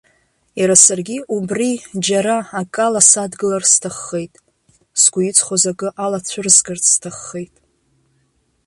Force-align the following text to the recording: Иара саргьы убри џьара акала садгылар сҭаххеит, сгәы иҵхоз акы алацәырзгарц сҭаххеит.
Иара 0.59 0.75
саргьы 0.85 1.17
убри 1.35 1.71
џьара 2.05 2.35
акала 2.61 3.01
садгылар 3.09 3.63
сҭаххеит, 3.71 4.33
сгәы 5.01 5.21
иҵхоз 5.23 5.63
акы 5.71 5.87
алацәырзгарц 6.03 6.85
сҭаххеит. 6.93 7.53